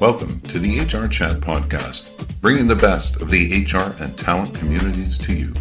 [0.00, 5.18] Welcome to the HR Chat Podcast, bringing the best of the HR and talent communities
[5.18, 5.52] to you.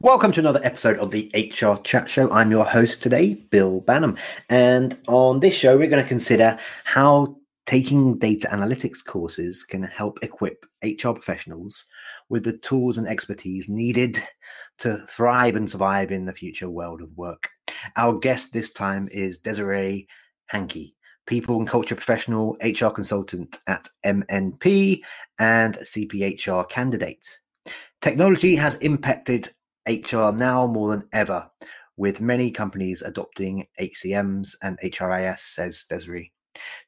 [0.00, 2.28] Welcome to another episode of the HR Chat Show.
[2.32, 4.18] I'm your host today, Bill Banham.
[4.50, 7.36] And on this show, we're going to consider how
[7.66, 11.84] taking data analytics courses can help equip HR professionals
[12.28, 14.18] with the tools and expertise needed
[14.78, 17.48] to thrive and survive in the future world of work.
[17.96, 20.06] Our guest this time is Desiree
[20.46, 20.94] Hankey,
[21.26, 25.00] people and culture professional, HR consultant at MNP,
[25.40, 27.40] and CPHR candidate.
[28.00, 29.48] Technology has impacted
[29.88, 31.50] HR now more than ever,
[31.96, 36.32] with many companies adopting HCMs and HRIS, says Desiree.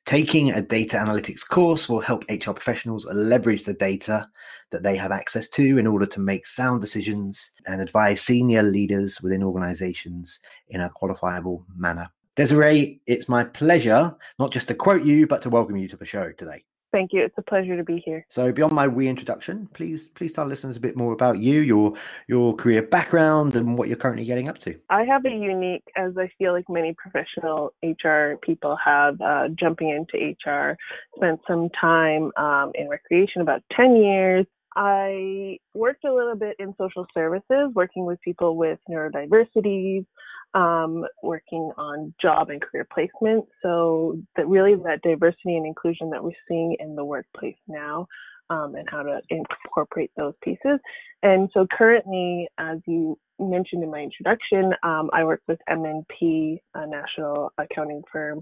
[0.06, 4.28] Taking a data analytics course will help HR professionals leverage the data
[4.70, 9.20] that they have access to in order to make sound decisions and advise senior leaders
[9.22, 12.08] within organizations in a qualifiable manner.
[12.36, 16.06] Desiree, it's my pleasure not just to quote you, but to welcome you to the
[16.06, 16.64] show today.
[16.98, 17.22] Thank you.
[17.22, 18.26] It's a pleasure to be here.
[18.28, 21.92] So, beyond my reintroduction, please please tell listeners a bit more about you, your
[22.26, 24.74] your career background, and what you're currently getting up to.
[24.90, 29.90] I have a unique, as I feel like many professional HR people have, uh, jumping
[29.90, 30.76] into HR.
[31.14, 34.44] Spent some time um, in recreation, about ten years.
[34.74, 40.04] I worked a little bit in social services, working with people with neurodiversities,
[40.54, 43.44] um, working on job and career placement.
[43.62, 48.06] So that really that diversity and inclusion that we're seeing in the workplace now,
[48.50, 50.78] um, and how to incorporate those pieces.
[51.22, 56.86] And so currently, as you mentioned in my introduction, um, I work with MNP, a
[56.86, 58.40] national accounting firm.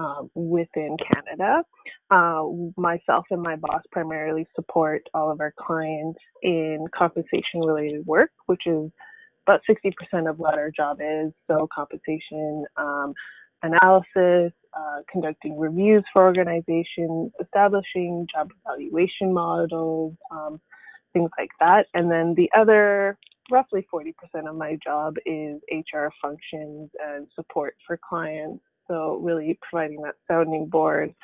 [0.00, 1.64] Um, within Canada.
[2.08, 2.44] Uh,
[2.76, 8.62] myself and my boss primarily support all of our clients in compensation related work, which
[8.66, 8.92] is
[9.48, 11.32] about 60% of what our job is.
[11.46, 13.14] So compensation um,
[13.62, 20.60] analysis, uh, conducting reviews for organizations, establishing job evaluation models, um,
[21.12, 21.86] things like that.
[21.94, 23.16] And then the other
[23.50, 24.12] roughly 40%
[24.48, 28.62] of my job is HR functions and support for clients.
[28.86, 31.14] So really providing that sounding board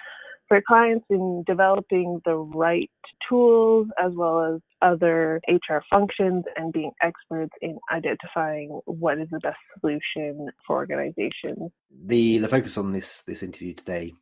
[0.49, 2.91] for clients in developing the right
[3.29, 9.41] tools as well as other HR functions and being experts in identifying what is the
[9.41, 11.71] best solution for organizations.
[12.07, 14.13] The the focus on this this interview today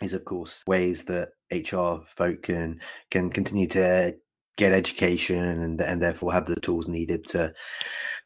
[0.00, 2.80] is of course ways that HR folk can
[3.10, 4.14] can continue to
[4.56, 7.52] get education and and therefore have the tools needed to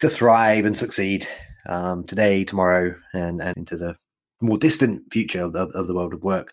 [0.01, 1.27] to thrive and succeed
[1.67, 3.97] um, today, tomorrow, and, and into the
[4.43, 6.53] more distant future of the, of the world of work.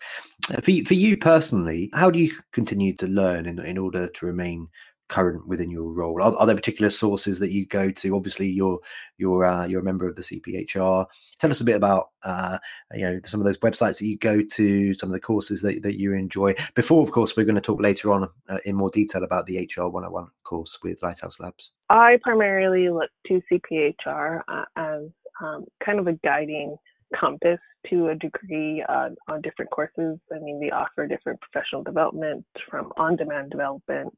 [0.52, 4.08] Uh, for you, for you personally, how do you continue to learn in, in order
[4.08, 4.68] to remain
[5.10, 6.22] current within your role?
[6.22, 8.16] Are, are there particular sources that you go to?
[8.16, 8.78] Obviously, you're
[9.18, 11.04] you're uh, you're a member of the CPHR.
[11.38, 12.58] Tell us a bit about uh,
[12.94, 15.82] you know some of those websites that you go to, some of the courses that,
[15.82, 16.54] that you enjoy.
[16.74, 19.58] Before, of course, we're going to talk later on uh, in more detail about the
[19.58, 21.72] HR 101 course with Lighthouse Labs.
[21.90, 25.02] I primarily look to CPHR uh, as
[25.42, 26.76] um, kind of a guiding
[27.18, 30.18] compass to a degree uh, on different courses.
[30.34, 34.14] I mean, we offer different professional development from on demand development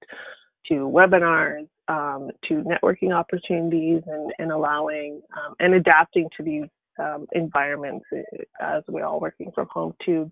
[0.66, 6.66] to webinars um, to networking opportunities and, and allowing um, and adapting to these
[6.98, 8.18] um, environments uh,
[8.60, 10.30] as we're all working from home to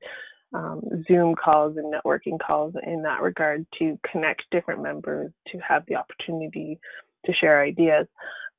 [0.53, 5.84] um, Zoom calls and networking calls in that regard to connect different members to have
[5.87, 6.78] the opportunity
[7.26, 8.06] to share ideas.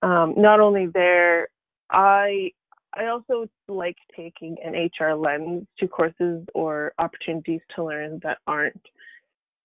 [0.02, 1.50] Um, not only there,
[1.90, 2.52] I
[2.94, 8.82] I also like taking an HR lens to courses or opportunities to learn that aren't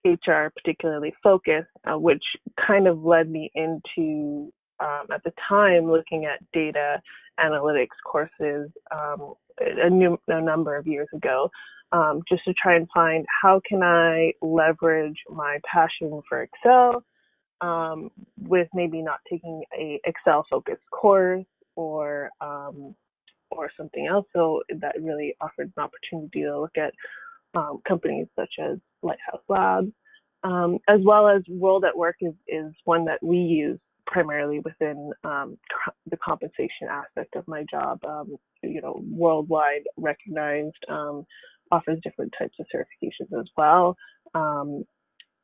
[0.05, 2.23] HR particularly focused, uh, which
[2.65, 7.01] kind of led me into um, at the time looking at data
[7.41, 11.51] analytics courses um, a, new, a number of years ago,
[11.93, 17.03] um, just to try and find how can I leverage my passion for Excel
[17.61, 22.95] um, with maybe not taking a Excel focused course or um,
[23.51, 24.27] or something else.
[24.35, 26.93] So that really offered an opportunity to look at
[27.55, 29.93] um, companies such as Lighthouse Labs,
[30.45, 35.13] um, as well as World at Work is, is one that we use primarily within
[35.25, 35.59] um,
[36.11, 37.99] the compensation aspect of my job.
[38.05, 41.27] Um, you know, worldwide recognized, um,
[41.73, 43.97] offers different types of certifications as well.
[44.35, 44.85] Um,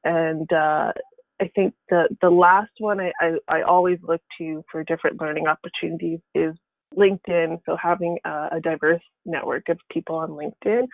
[0.04, 0.92] and uh,
[1.40, 5.46] I think the the last one I, I, I always look to for different learning
[5.48, 6.54] opportunities is
[6.96, 7.58] LinkedIn.
[7.66, 10.86] So having a, a diverse network of people on LinkedIn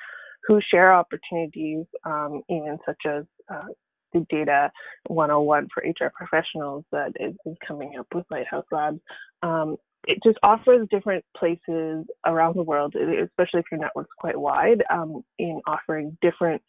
[0.46, 3.66] who share opportunities, um, even such as uh,
[4.12, 4.70] the data
[5.08, 9.00] 101 for HR professionals that is, is coming up with Lighthouse Labs.
[9.42, 14.82] Um, it just offers different places around the world, especially if your network's quite wide,
[14.90, 16.62] um, in offering different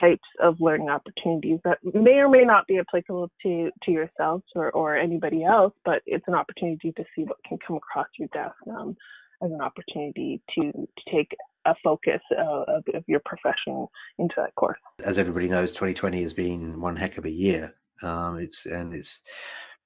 [0.00, 4.70] types of learning opportunities that may or may not be applicable to to yourself or,
[4.72, 8.54] or anybody else, but it's an opportunity to see what can come across your desk
[8.70, 8.96] um,
[9.42, 11.30] as an opportunity to, to take
[11.66, 13.86] a focus uh, of, of, your profession
[14.18, 14.78] into that course.
[15.04, 17.74] As everybody knows, 2020 has been one heck of a year.
[18.02, 19.22] Um, it's and it's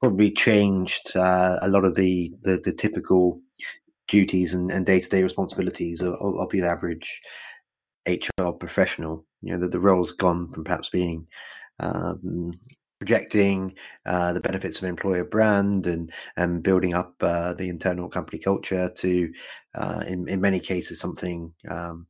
[0.00, 3.40] probably changed uh, a lot of the, the, the typical
[4.06, 7.20] duties and, and day-to-day responsibilities of, of, the average
[8.06, 9.26] HR professional.
[9.42, 11.26] You know, the, the role's gone from perhaps being
[11.80, 12.52] um,
[12.98, 13.74] projecting
[14.06, 18.90] uh, the benefits of employer brand and and building up uh, the internal company culture
[18.96, 19.32] to,
[19.74, 22.06] uh, in in many cases, something um,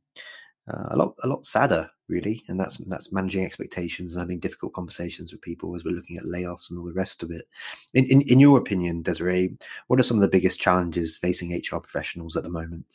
[0.71, 2.43] uh, a lot a lot sadder really.
[2.47, 6.23] And that's that's managing expectations and having difficult conversations with people as we're looking at
[6.23, 7.47] layoffs and all the rest of it.
[7.93, 9.55] In, in, in your opinion desiree
[9.87, 12.85] what are some of the biggest challenges facing hr professionals at the moment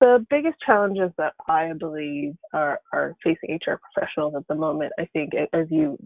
[0.00, 5.04] the biggest challenges that i believe are, are facing hr professionals at the moment i
[5.12, 5.98] think as you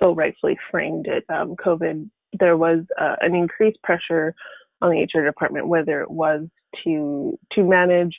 [0.00, 2.08] so rightfully framed it um, covid
[2.38, 4.34] there was uh, an increased pressure
[4.82, 6.46] on the hr department whether it was
[6.84, 8.14] to to manage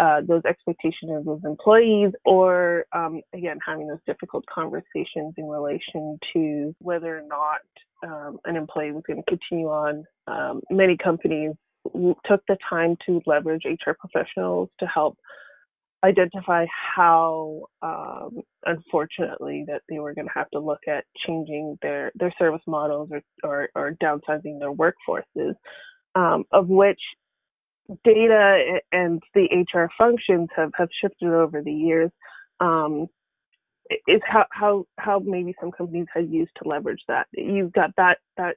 [0.00, 6.18] uh, those expectations of those employees, or um, again, having those difficult conversations in relation
[6.32, 7.60] to whether or not
[8.04, 10.04] um, an employee was going to continue on.
[10.26, 11.52] Um, many companies
[12.26, 15.16] took the time to leverage HR professionals to help
[16.04, 16.66] identify
[16.96, 22.32] how, um, unfortunately, that they were going to have to look at changing their, their
[22.38, 25.54] service models or, or, or downsizing their workforces,
[26.14, 27.00] um, of which
[28.04, 32.10] data and the HR functions have, have shifted over the years.
[32.60, 33.08] Um,
[34.08, 37.26] is how, how how maybe some companies have used to leverage that.
[37.32, 38.56] You've got that that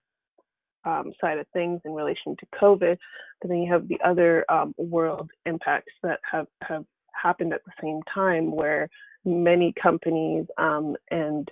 [0.87, 2.97] um, side of things in relation to COVID,
[3.41, 7.71] but then you have the other um, world impacts that have have happened at the
[7.81, 8.87] same time, where
[9.25, 11.49] many companies um, and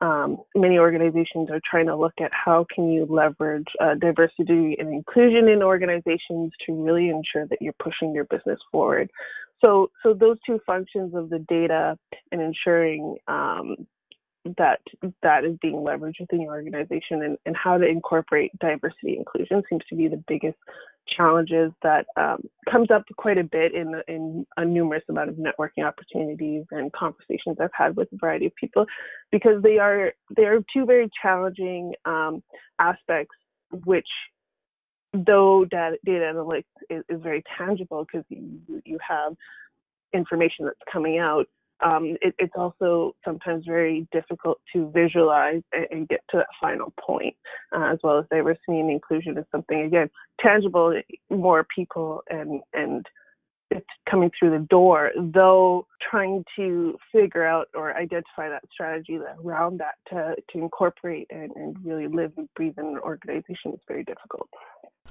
[0.00, 4.88] um, many organizations are trying to look at how can you leverage uh, diversity and
[4.88, 9.10] inclusion in organizations to really ensure that you're pushing your business forward.
[9.62, 11.98] So, so those two functions of the data
[12.32, 13.76] and ensuring um,
[14.56, 14.80] that
[15.22, 19.82] that is being leveraged within your organization and, and how to incorporate diversity inclusion seems
[19.88, 20.56] to be the biggest
[21.16, 22.40] challenges that um,
[22.70, 27.56] comes up quite a bit in in a numerous amount of networking opportunities and conversations
[27.60, 28.86] I've had with a variety of people
[29.30, 32.42] because they are they are two very challenging um,
[32.78, 33.34] aspects
[33.84, 34.08] which
[35.12, 39.34] though data, data analytics is, is very tangible because you, you have
[40.12, 41.46] information that's coming out
[41.84, 46.92] um, it, it's also sometimes very difficult to visualize and, and get to that final
[47.00, 47.34] point,
[47.74, 50.10] uh, as well as diversity and inclusion is something again
[50.40, 51.00] tangible,
[51.30, 53.06] more people and and
[53.70, 55.12] it's coming through the door.
[55.16, 61.50] Though trying to figure out or identify that strategy around that to to incorporate and,
[61.56, 64.48] and really live and breathe in an organization is very difficult.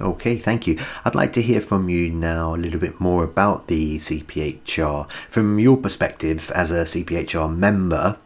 [0.01, 0.77] Okay, thank you.
[1.03, 5.11] I'd like to hear from you now a little bit more about the CPHR.
[5.29, 8.17] From your perspective as a CPHR member,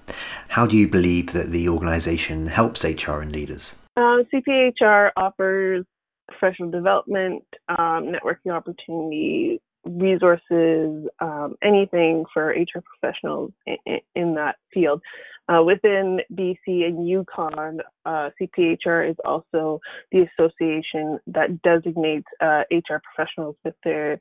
[0.50, 3.76] how do you believe that the organisation helps HR and leaders?
[3.98, 5.86] Uh, CPHR offers
[6.28, 15.02] professional development, um, networking opportunities, resources, um, anything for HR professionals in, in that field.
[15.50, 23.02] Uh, within BC and Yukon, uh, CPHR is also the association that designates uh, HR
[23.04, 24.18] professionals with their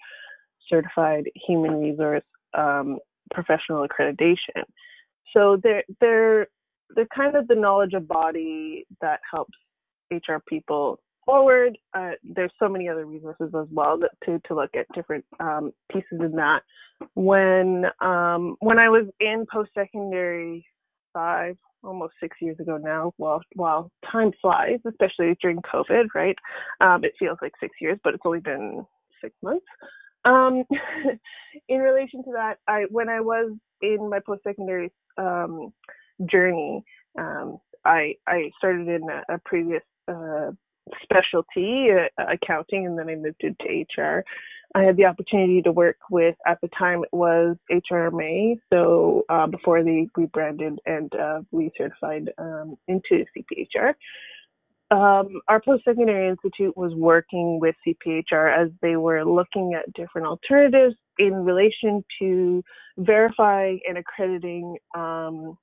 [0.68, 2.98] certified human resource um,
[3.32, 4.64] professional accreditation.
[5.32, 6.48] So they're they're
[6.94, 9.54] they're kind of the knowledge of body that helps
[10.10, 11.78] HR people forward.
[11.94, 15.72] Uh, there's so many other resources as well that, to to look at different um,
[15.90, 16.62] pieces in that.
[17.14, 20.64] When um, when I was in post secondary
[21.12, 23.12] five, almost six years ago now.
[23.18, 26.36] Well, while time flies, especially during COVID, right?
[26.80, 28.86] Um, it feels like six years, but it's only been
[29.20, 29.66] six months.
[30.24, 30.64] Um,
[31.68, 35.72] in relation to that, I when I was in my post secondary um,
[36.30, 36.84] journey,
[37.18, 40.52] um, I I started in a, a previous uh,
[41.02, 44.24] specialty, uh, accounting, and then I moved into HR.
[44.74, 48.58] I had the opportunity to work with, at the time, it was HRMA.
[48.72, 53.94] So uh, before they rebranded and uh, we certified um, into CPHR.
[54.90, 60.94] Um, our post-secondary institute was working with CPHR as they were looking at different alternatives
[61.18, 62.62] in relation to
[62.98, 65.56] verifying and accrediting um,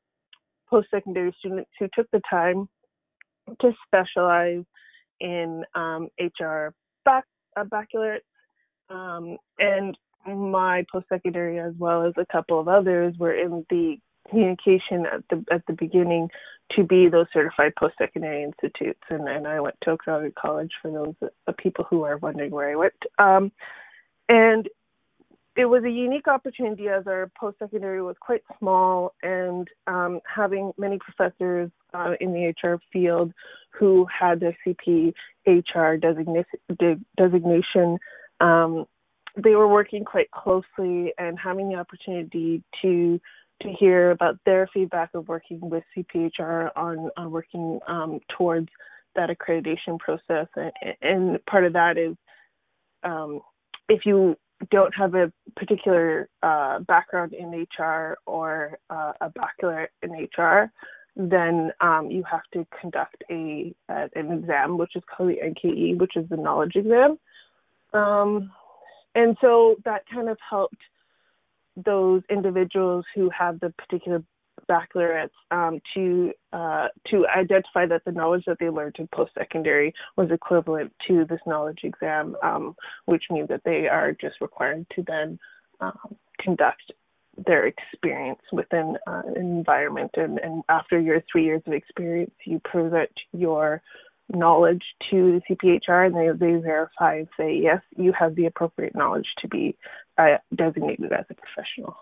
[0.68, 2.68] post-secondary students who took the time
[3.62, 4.64] to specialize
[5.20, 6.74] in um, HR
[7.06, 8.26] back uh, baccalaureate,
[8.90, 13.98] um, and my post-secondary as well as a couple of others were in the
[14.30, 16.30] communication at the at the beginning
[16.72, 21.32] to be those certified post-secondary institutes and, and I went to Okanagan College for those
[21.48, 23.52] uh, people who are wondering where I went um,
[24.28, 24.68] and
[25.56, 30.98] it was a unique opportunity as our post-secondary was quite small and um, having many
[31.00, 33.34] professors uh, in the HR field
[33.72, 35.14] who had their CP
[35.46, 37.98] HR designa- designation
[38.40, 38.86] um,
[39.36, 43.20] they were working quite closely and having the opportunity to
[43.62, 48.70] to hear about their feedback of working with CPHR on on working um, towards
[49.16, 52.16] that accreditation process, and, and part of that is
[53.04, 53.42] um,
[53.90, 54.36] if you
[54.72, 60.72] don't have a particular uh, background in HR or uh, a bachelor in HR,
[61.16, 66.16] then um, you have to conduct a, an exam, which is called the NKE, which
[66.16, 67.18] is the knowledge exam.
[67.94, 68.52] Um,
[69.16, 70.78] and so that kind of helped
[71.86, 74.24] those individuals who have the particular
[74.68, 80.32] baccalaureates um, to uh, to identify that the knowledge that they learned in post-secondary was
[80.32, 82.76] equivalent to this knowledge exam, um,
[83.06, 85.40] which means that they are just required to then
[85.80, 86.92] um, conduct
[87.46, 90.12] their experience within uh, an environment.
[90.16, 93.82] And, and after your three years of experience, you present your
[94.34, 98.96] knowledge to the CPHR and they, they verify and say, yes, you have the appropriate
[98.96, 99.76] knowledge to be
[100.18, 101.96] uh, designated as a professional.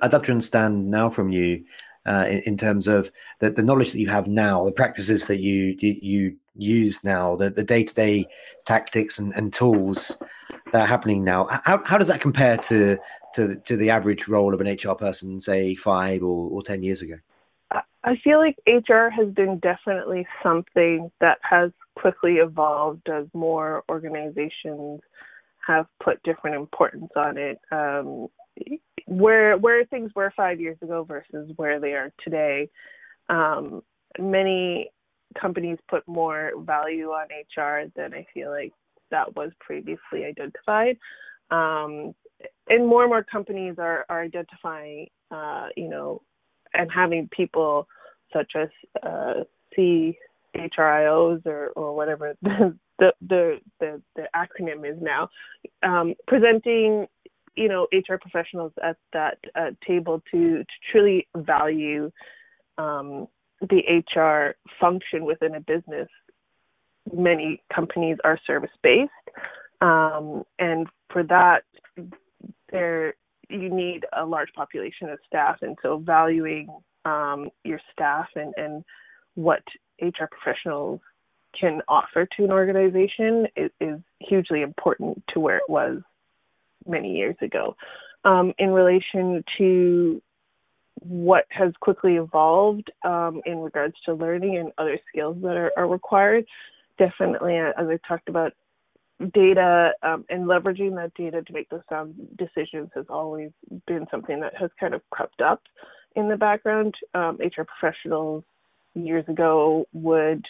[0.00, 1.64] I'd love to understand now from you
[2.08, 3.10] uh, in, in, terms of
[3.40, 7.36] the, the knowledge that you have now, the practices that you you, you use now,
[7.36, 8.26] the, the day-to-day
[8.64, 10.20] tactics and, and tools
[10.72, 11.46] that are happening now.
[11.64, 12.98] How, how does that compare to,
[13.34, 17.02] to, to the average role of an HR person, say, five or, or 10 years
[17.02, 17.16] ago?
[18.04, 25.00] I feel like HR has been definitely something that has quickly evolved as more organizations
[25.66, 27.60] have put different importance on it.
[27.70, 28.28] Um,
[29.06, 32.68] where where things were five years ago versus where they are today,
[33.28, 33.82] um,
[34.18, 34.90] many
[35.40, 38.72] companies put more value on HR than I feel like
[39.10, 40.98] that was previously identified.
[41.50, 42.14] Um,
[42.68, 46.22] and more and more companies are, are identifying, uh, you know,
[46.74, 47.88] and having people
[48.32, 48.68] such as
[49.02, 49.44] uh,
[49.76, 55.30] CHRIOs or, or whatever the, the, the, the, acronym is now,
[55.82, 57.06] um, presenting
[57.58, 62.10] you know HR professionals at that uh, table to, to truly value
[62.78, 63.26] um,
[63.60, 63.82] the
[64.16, 66.08] HR function within a business.
[67.12, 69.10] Many companies are service based,
[69.80, 71.62] um, and for that,
[72.70, 73.14] there
[73.48, 76.68] you need a large population of staff, and so valuing
[77.04, 78.84] um, your staff and, and
[79.34, 79.62] what
[80.00, 81.00] HR professionals
[81.58, 86.02] can offer to an organization is, is, hugely important to where it was
[86.88, 87.76] many years ago.
[88.24, 90.20] Um, in relation to
[91.00, 95.86] what has quickly evolved um, in regards to learning and other skills that are, are
[95.86, 96.44] required,
[96.98, 98.52] definitely, as I talked about,
[99.34, 103.50] data um, and leveraging that data to make those sound decisions has always
[103.86, 105.62] been something that has kind of crept up
[106.14, 106.94] in the background.
[107.14, 108.44] Um, HR professionals
[108.94, 110.44] years ago would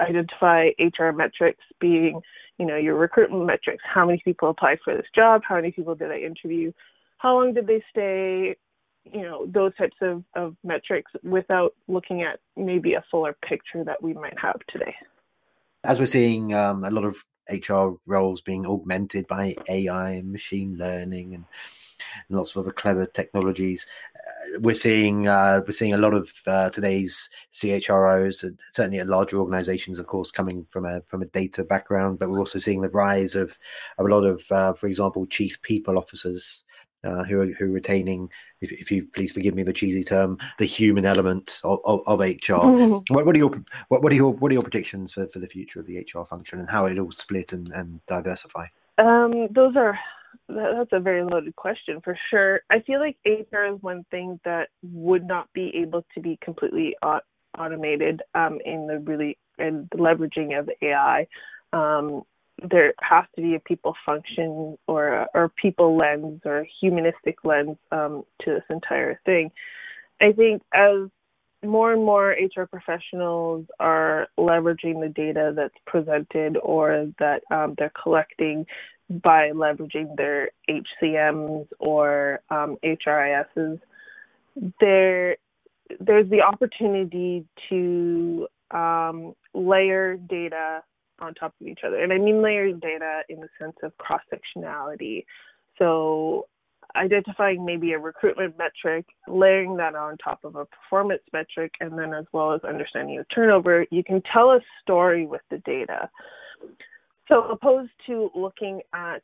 [0.00, 2.20] identify HR metrics being,
[2.58, 3.82] you know, your recruitment metrics.
[3.84, 5.42] How many people applied for this job?
[5.46, 6.72] How many people did I interview?
[7.18, 8.56] How long did they stay?
[9.04, 14.02] You know, those types of, of metrics without looking at maybe a fuller picture that
[14.02, 14.94] we might have today.
[15.84, 20.76] As we're seeing um, a lot of HR roles being augmented by AI and machine
[20.76, 21.44] learning and,
[22.28, 23.86] and lots of other clever technologies.
[24.16, 29.06] Uh, we're seeing uh, we're seeing a lot of uh, today's CHROs, uh, certainly at
[29.06, 32.18] larger organisations, of course, coming from a from a data background.
[32.18, 33.56] But we're also seeing the rise of,
[33.98, 36.64] of a lot of, uh, for example, chief people officers
[37.04, 40.38] uh, who are who are retaining, if, if, you please forgive me the cheesy term,
[40.58, 42.64] the human element of, of, of HR.
[42.64, 42.98] Mm-hmm.
[43.14, 43.50] What, what, are your
[43.88, 46.24] what, what, are your what are your predictions for, for the future of the HR
[46.24, 48.66] function and how it will split and, and diversify?
[48.98, 49.98] Um, those are
[50.48, 52.60] that's a very loaded question for sure.
[52.70, 56.96] I feel like HR is one thing that would not be able to be completely
[57.58, 61.26] automated um, in the really and the leveraging of AI.
[61.72, 62.22] Um,
[62.70, 68.24] there has to be a people function or or people lens or humanistic lens um,
[68.42, 69.50] to this entire thing.
[70.20, 71.08] I think as
[71.64, 77.92] more and more HR professionals are leveraging the data that's presented or that um, they're
[78.00, 78.64] collecting
[79.10, 83.80] by leveraging their HCMs or um, HRISs,
[84.80, 85.36] there
[86.00, 90.82] there's the opportunity to um, layer data
[91.20, 92.02] on top of each other.
[92.02, 95.24] And I mean layers data in the sense of cross sectionality.
[95.78, 96.46] So
[96.96, 102.12] identifying maybe a recruitment metric, layering that on top of a performance metric, and then
[102.14, 106.08] as well as understanding the turnover, you can tell a story with the data.
[107.28, 109.22] So opposed to looking at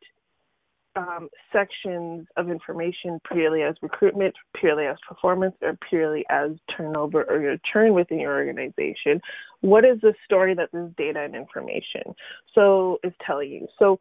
[0.96, 7.40] um, sections of information purely as recruitment, purely as performance, or purely as turnover or
[7.40, 9.20] your churn within your organization.
[9.60, 12.14] What is the story that this data and information
[12.54, 13.66] so is telling you?
[13.78, 13.98] So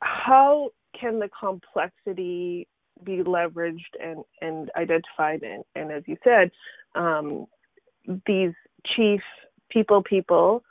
[0.00, 2.66] how can the complexity
[3.04, 6.50] be leveraged and, and identified and, and as you said,
[6.94, 7.46] um,
[8.26, 8.52] these
[8.96, 9.20] chief
[9.70, 10.62] people people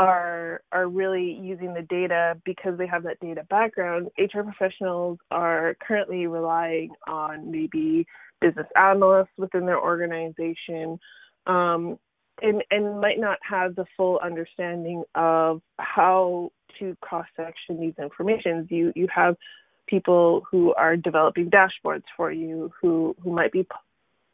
[0.00, 4.08] are are really using the data because they have that data background.
[4.18, 8.06] HR professionals are currently relying on maybe
[8.40, 10.98] business analysts within their organization,
[11.46, 11.98] um,
[12.40, 18.68] and and might not have the full understanding of how to cross section these informations.
[18.70, 19.36] You you have
[19.86, 23.68] people who are developing dashboards for you who who might be p-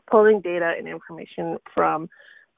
[0.08, 2.08] pulling data and information from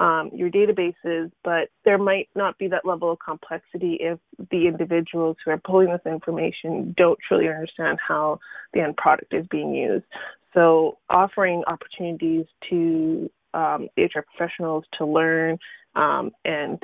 [0.00, 4.18] um, your databases, but there might not be that level of complexity if
[4.50, 8.38] the individuals who are pulling this information don't truly understand how
[8.72, 10.04] the end product is being used.
[10.54, 15.58] So, offering opportunities to um, HR professionals to learn
[15.94, 16.80] um, and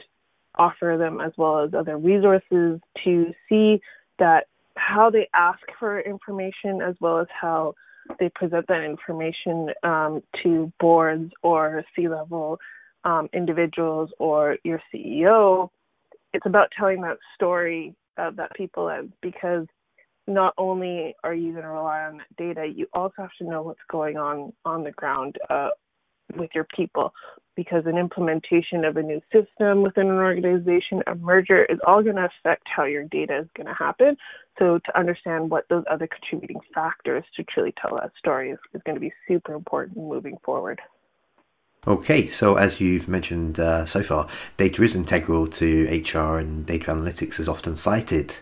[0.56, 3.80] offer them as well as other resources to see
[4.18, 7.74] that how they ask for information as well as how
[8.18, 12.58] they present that information um, to boards or C level
[13.04, 15.70] um, individuals or your CEO,
[16.32, 19.66] it's about telling that story of that people live because
[20.26, 23.62] not only are you going to rely on that data, you also have to know
[23.62, 25.70] what's going on on the ground uh,
[26.36, 27.12] with your people
[27.56, 32.16] because an implementation of a new system within an organization, a merger is all going
[32.16, 34.16] to affect how your data is going to happen.
[34.58, 38.82] So to understand what those other contributing factors to truly tell that story is, is
[38.84, 40.80] going to be super important moving forward.
[41.86, 46.90] Okay, so as you've mentioned uh, so far, data is integral to HR, and data
[46.90, 48.38] analytics is often cited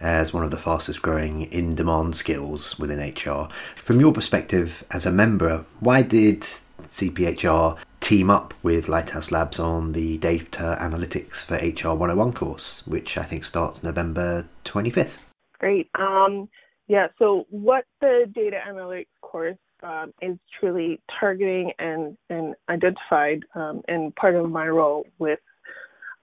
[0.00, 3.48] as one of the fastest growing in demand skills within HR.
[3.76, 9.92] From your perspective as a member, why did CPHR team up with Lighthouse Labs on
[9.92, 15.18] the Data Analytics for HR 101 course, which I think starts November 25th?
[15.58, 15.90] Great.
[15.94, 16.48] Um,
[16.88, 23.82] yeah, so what the Data Analytics course um, is truly targeting and, and identified, um,
[23.88, 25.38] and part of my role with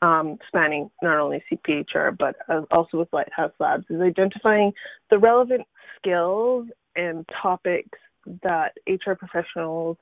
[0.01, 2.35] um, spanning not only CPHR but
[2.71, 4.73] also with Lighthouse Labs is identifying
[5.09, 5.65] the relevant
[5.97, 7.97] skills and topics
[8.43, 9.95] that HR professionals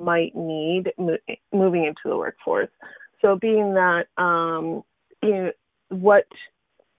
[0.00, 1.18] might need mo-
[1.52, 2.70] moving into the workforce.
[3.20, 4.82] So, being that um,
[5.22, 5.52] you know
[5.88, 6.26] what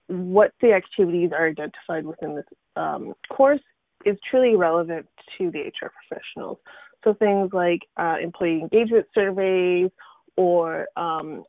[0.08, 2.44] what the activities are identified within this
[2.76, 3.60] um, course
[4.06, 5.06] is truly relevant
[5.38, 6.58] to the HR professionals.
[7.04, 9.90] So things like uh, employee engagement surveys
[10.36, 11.44] or um,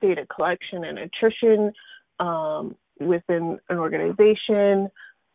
[0.00, 1.72] data collection and attrition
[2.20, 4.88] um, within an organization,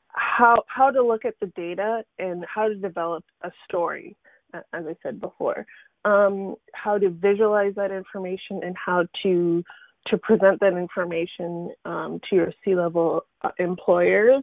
[0.10, 4.16] how how to look at the data and how to develop a story,
[4.54, 5.66] as I said before,
[6.06, 9.64] um, how to visualize that information and how to
[10.08, 14.42] to present that information um, to your C-level uh, employers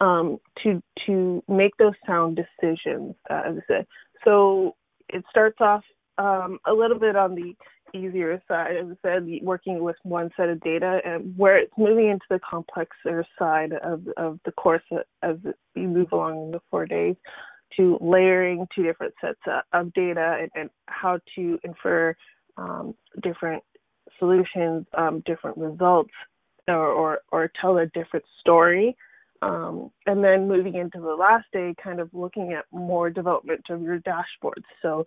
[0.00, 3.14] um, to to make those sound decisions.
[3.30, 3.86] Uh, as I said,
[4.24, 4.74] so
[5.08, 5.82] it starts off
[6.18, 7.54] um, a little bit on the
[7.96, 12.08] easier side, as I said, working with one set of data, and where it's moving
[12.08, 14.82] into the complexer side of of the course
[15.22, 15.36] as
[15.74, 17.16] you move along in the four days,
[17.76, 19.40] to layering two different sets
[19.72, 22.14] of data and, and how to infer
[22.56, 23.62] um, different
[24.18, 26.12] solutions, um, different results,
[26.68, 28.96] or, or, or tell a different story
[29.44, 33.82] um, and then moving into the last day, kind of looking at more development of
[33.82, 34.64] your dashboards.
[34.80, 35.04] So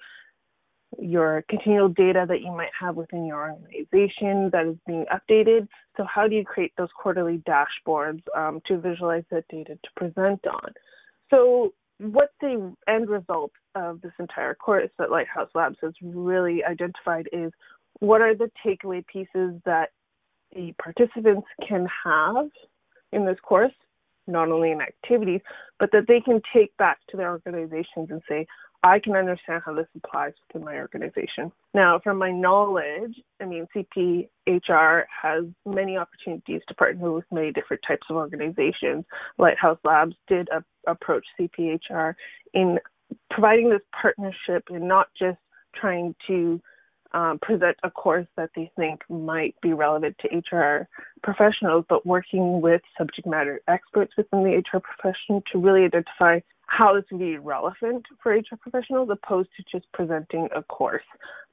[1.00, 5.67] your continual data that you might have within your organization that is being updated.
[5.97, 10.45] So how do you create those quarterly dashboards um, to visualize that data to present
[10.47, 10.71] on?
[11.30, 17.28] So what the end result of this entire course that Lighthouse Labs has really identified
[17.34, 17.52] is
[18.00, 19.89] what are the takeaway pieces that
[20.56, 22.50] the participants can have
[23.12, 23.73] in this course
[24.28, 25.42] not only in activities,
[25.80, 28.46] but that they can take back to their organizations and say,
[28.84, 31.52] I can understand how this applies within my organization.
[31.74, 37.82] Now, from my knowledge, I mean, CPHR has many opportunities to partner with many different
[37.88, 39.04] types of organizations.
[39.38, 42.13] Lighthouse Labs did a, approach CPHR
[42.54, 42.80] in
[43.32, 45.40] providing this partnership and not just
[45.76, 46.62] trying to
[47.17, 50.88] um, present a course that they think might be relevant to HR
[51.23, 56.93] professionals, but working with subject matter experts within the HR profession to really identify how
[56.93, 61.01] this would be relevant for HR professionals opposed to just presenting a course.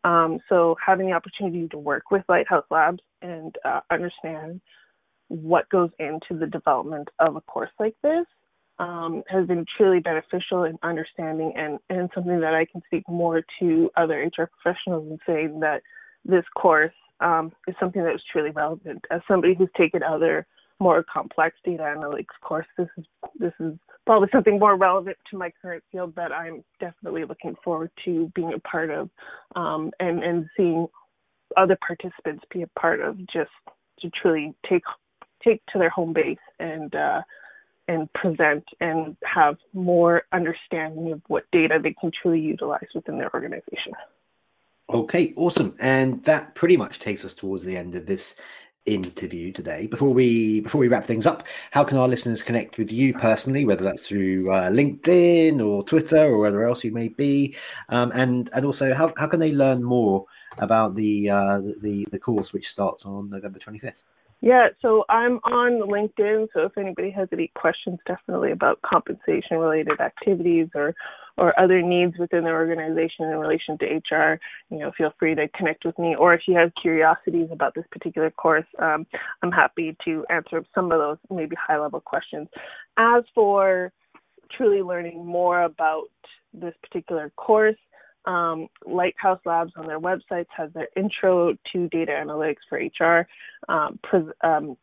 [0.03, 4.61] Um, so having the opportunity to work with Lighthouse Labs and uh, understand
[5.29, 8.27] what goes into the development of a course like this
[8.79, 13.43] um, has been truly beneficial in understanding and, and something that I can speak more
[13.61, 15.83] to other HR professionals and saying that
[16.25, 19.05] this course um, is something that is truly relevant.
[19.11, 20.47] As somebody who's taken other
[20.81, 23.05] more complex data analytics course, this is
[23.39, 23.75] this is
[24.07, 28.53] probably something more relevant to my current field that I'm definitely looking forward to being
[28.53, 29.09] a part of
[29.55, 30.87] um, and and seeing
[31.57, 33.51] other participants be a part of just
[34.01, 34.83] to truly take
[35.45, 37.21] take to their home base and uh,
[37.89, 43.33] and present and have more understanding of what data they can truly utilize within their
[43.35, 43.93] organization.
[44.91, 45.75] Okay, awesome.
[45.81, 48.37] And that pretty much takes us towards the end of this
[48.87, 49.87] interview today.
[49.87, 53.65] Before we before we wrap things up, how can our listeners connect with you personally,
[53.65, 57.57] whether that's through uh, LinkedIn or Twitter or wherever else you may be,
[57.89, 60.27] um, and and also how, how can they learn more
[60.59, 64.03] about the uh, the the course which starts on November twenty fifth?
[64.45, 66.49] Yeah, so I'm on LinkedIn.
[66.53, 70.95] So if anybody has any questions, definitely about compensation related activities or
[71.39, 74.39] or other needs within their organization in relation to HR,
[74.71, 76.15] you know, feel free to connect with me.
[76.15, 79.07] Or if you have curiosities about this particular course, um,
[79.43, 82.47] I'm happy to answer some of those maybe high level questions.
[82.99, 83.93] As for
[84.55, 86.05] truly learning more about
[86.53, 87.79] this particular course,
[88.27, 93.27] um, Lighthouse Labs on their websites has their intro to data analytics for HR.
[93.69, 93.99] Um,
[94.43, 94.77] um,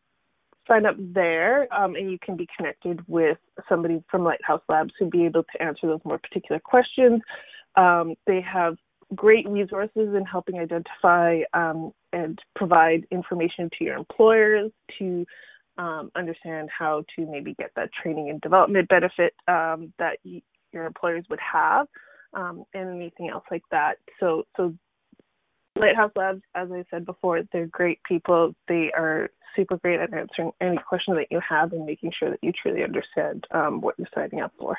[0.68, 5.10] sign up there, um, and you can be connected with somebody from Lighthouse Labs who'd
[5.10, 7.20] be able to answer those more particular questions.
[7.76, 8.76] Um, they have
[9.14, 15.26] great resources in helping identify um, and provide information to your employers to
[16.14, 21.40] understand how to maybe get that training and development benefit that y- your employers would
[21.40, 21.88] have
[22.34, 23.98] um, and anything else like that.
[24.20, 24.74] So, so
[25.76, 28.54] Lighthouse Labs, as I said before, they're great people.
[28.68, 32.40] They are super great at answering any question that you have and making sure that
[32.42, 34.76] you truly understand um, what you're signing up for.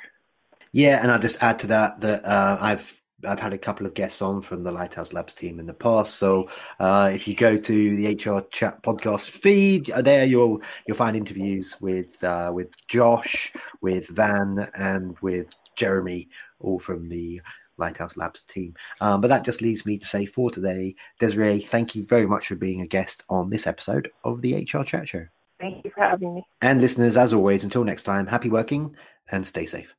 [0.71, 3.93] Yeah, and I'll just add to that that uh, I've I've had a couple of
[3.93, 6.15] guests on from the Lighthouse Labs team in the past.
[6.15, 10.97] So uh, if you go to the HR Chat podcast feed, uh, there you'll you'll
[10.97, 17.41] find interviews with uh, with Josh, with Van, and with Jeremy, all from the
[17.77, 18.75] Lighthouse Labs team.
[19.01, 22.47] Um, but that just leaves me to say for today, Desiree, thank you very much
[22.47, 25.25] for being a guest on this episode of the HR Chat Show.
[25.59, 26.45] Thank you for having me.
[26.61, 28.95] And listeners, as always, until next time, happy working
[29.31, 29.95] and stay safe.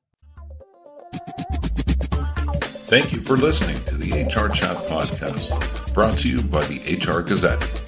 [2.86, 7.22] Thank you for listening to the HR Chat Podcast, brought to you by the HR
[7.22, 7.83] Gazette.